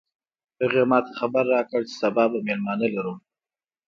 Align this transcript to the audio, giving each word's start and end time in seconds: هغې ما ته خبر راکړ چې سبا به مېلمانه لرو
هغې 0.61 0.83
ما 0.89 0.99
ته 1.05 1.11
خبر 1.19 1.43
راکړ 1.53 1.81
چې 1.89 1.93
سبا 2.01 2.23
به 2.31 2.39
مېلمانه 2.47 2.87
لرو 2.95 3.13